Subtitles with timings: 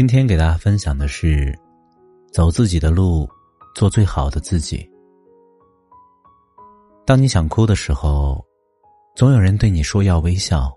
[0.00, 1.54] 今天给大家分享的是，
[2.32, 3.28] 走自己的路，
[3.74, 4.90] 做最好的自己。
[7.04, 8.42] 当你想哭的时候，
[9.14, 10.72] 总有人对你说要微笑；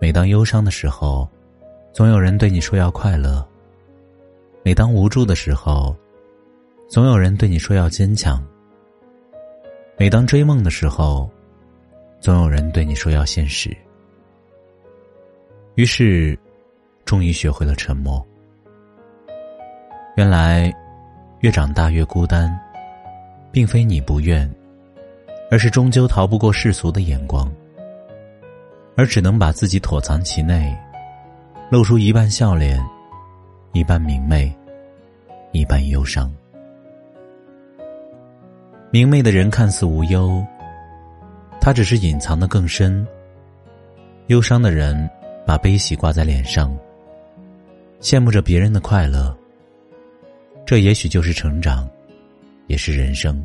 [0.00, 1.28] 每当忧伤的时候，
[1.92, 3.46] 总有人对你说要快乐；
[4.62, 5.94] 每当无助的时候，
[6.88, 8.42] 总有人对你说要坚强；
[9.98, 11.30] 每当追梦的时候，
[12.20, 13.76] 总有人对你说要现实。
[15.74, 16.38] 于是。
[17.04, 18.24] 终于学会了沉默。
[20.16, 20.72] 原来，
[21.40, 22.56] 越长大越孤单，
[23.50, 24.48] 并非你不愿，
[25.50, 27.52] 而是终究逃不过世俗的眼光，
[28.96, 30.76] 而只能把自己躲藏其内，
[31.70, 32.80] 露出一半笑脸，
[33.72, 34.52] 一半明媚，
[35.52, 36.32] 一半忧伤。
[38.90, 40.44] 明媚的人看似无忧，
[41.60, 43.04] 他只是隐藏的更深；
[44.28, 45.10] 忧伤的人
[45.44, 46.72] 把悲喜挂在脸上。
[48.04, 49.34] 羡慕着别人的快乐，
[50.66, 51.88] 这也许就是成长，
[52.66, 53.42] 也是人生。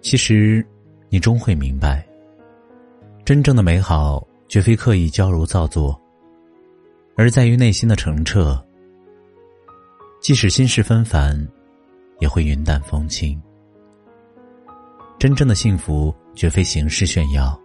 [0.00, 0.66] 其实，
[1.08, 2.04] 你终会明白，
[3.24, 5.96] 真正的美好绝非刻意矫揉造作，
[7.14, 8.60] 而在于内心的澄澈。
[10.20, 11.48] 即使心事纷繁，
[12.18, 13.40] 也会云淡风轻。
[15.16, 17.56] 真正的幸福绝非形式炫耀，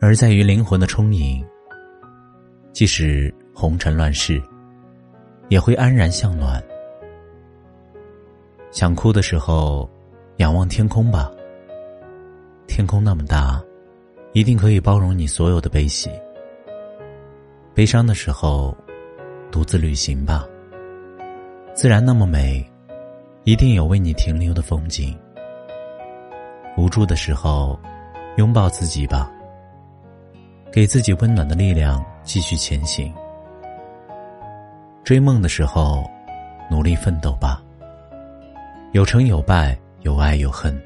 [0.00, 1.44] 而在于灵魂的充盈。
[2.72, 3.34] 即使。
[3.60, 4.42] 红尘乱世，
[5.50, 6.64] 也会安然向暖。
[8.70, 9.86] 想哭的时候，
[10.38, 11.30] 仰望天空吧。
[12.66, 13.62] 天空那么大，
[14.32, 16.08] 一定可以包容你所有的悲喜。
[17.74, 18.74] 悲伤的时候，
[19.52, 20.48] 独自旅行吧。
[21.74, 22.66] 自然那么美，
[23.44, 25.14] 一定有为你停留的风景。
[26.78, 27.78] 无助的时候，
[28.38, 29.30] 拥抱自己吧。
[30.72, 33.12] 给自己温暖的力量，继续前行。
[35.10, 36.08] 追梦的时候，
[36.70, 37.60] 努力奋斗吧。
[38.92, 40.80] 有成有败，有爱有恨，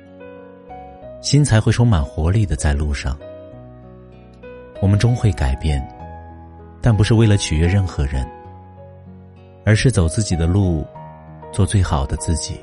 [1.20, 3.18] 心才会充满活力的在路上。
[4.80, 5.86] 我们终会改变，
[6.80, 8.26] 但不是为了取悦任何人，
[9.62, 10.86] 而是走自己的路，
[11.52, 12.58] 做最好的自己。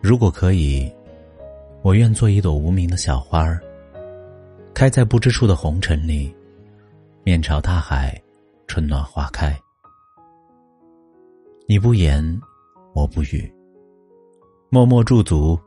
[0.00, 0.90] 如果可以，
[1.82, 3.60] 我愿做一朵无名的小花儿，
[4.72, 6.34] 开在不知处的红尘里，
[7.24, 8.18] 面朝大海。
[8.70, 9.60] 春暖花开，
[11.66, 12.40] 你不言，
[12.94, 13.52] 我不语，
[14.68, 15.58] 默默驻足，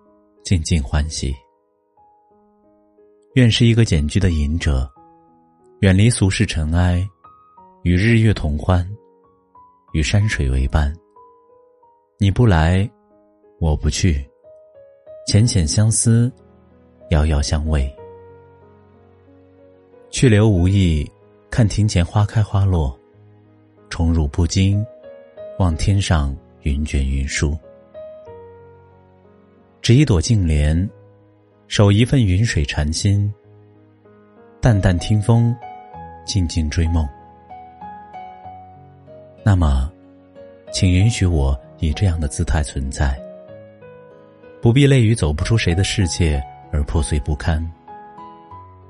[0.41, 1.35] 静静欢喜。
[3.33, 4.89] 愿是一个简居的隐者，
[5.81, 7.05] 远离俗世尘埃，
[7.81, 8.89] 与日月同欢，
[9.91, 10.95] 与山水为伴。
[12.17, 12.89] 你不来，
[13.59, 14.25] 我不去，
[15.27, 16.31] 浅浅相思，
[17.09, 17.93] 遥遥相慰。
[20.09, 21.05] 去留无意。
[21.53, 22.99] 看庭前花开花落，
[23.87, 24.83] 宠辱不惊，
[25.59, 27.55] 望天上云卷云舒。
[29.79, 30.89] 执一朵净莲，
[31.67, 33.31] 守一份云水禅心。
[34.59, 35.55] 淡淡听风，
[36.25, 37.07] 静静追梦。
[39.43, 39.91] 那么，
[40.71, 43.15] 请允许我以这样的姿态存在，
[44.59, 47.63] 不必累于走不出谁的世界而破碎不堪，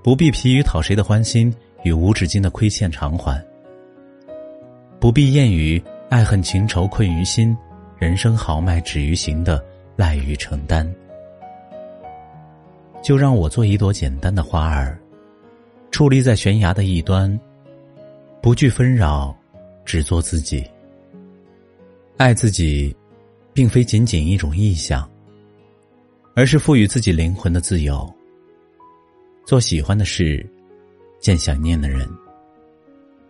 [0.01, 1.53] 不必疲于讨谁的欢心。
[1.83, 3.41] 与无止境的亏欠偿还，
[4.99, 7.55] 不必厌于爱恨情仇困于心，
[7.97, 9.63] 人生豪迈止于行的
[9.95, 10.89] 赖于承担。
[13.01, 14.97] 就让我做一朵简单的花儿，
[15.91, 17.37] 矗立在悬崖的一端，
[18.41, 19.35] 不惧纷扰，
[19.83, 20.65] 只做自己。
[22.15, 22.95] 爱自己，
[23.51, 25.09] 并非仅仅一种意象，
[26.33, 28.09] 而是赋予自己灵魂的自由。
[29.45, 30.49] 做喜欢的事。
[31.23, 32.05] 见想念的人，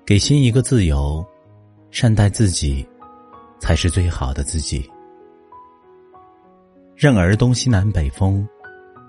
[0.03, 1.23] 给心一个自由，
[1.91, 2.83] 善待自己，
[3.59, 4.89] 才是最好的自己。
[6.95, 8.49] 任尔东西南北风，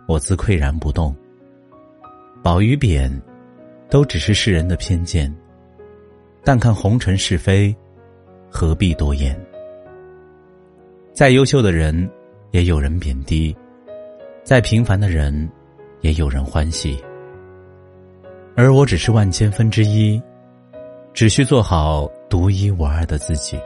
[0.07, 1.17] 我自岿然不动。
[2.43, 3.11] 褒与贬，
[3.89, 5.35] 都只是世人的偏见。
[6.45, 7.75] 但看红尘是非，
[8.51, 9.35] 何必多言？
[11.15, 12.07] 再优秀的人，
[12.51, 13.57] 也有人贬低；
[14.43, 15.51] 再平凡的人，
[16.03, 17.03] 也有人欢喜。
[18.57, 20.23] 而我只是万千分之一，
[21.13, 23.59] 只需做好独一无二的自己。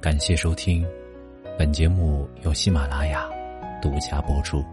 [0.00, 0.86] 感谢收听，
[1.58, 3.28] 本节目由喜马拉雅
[3.82, 4.64] 独家播出。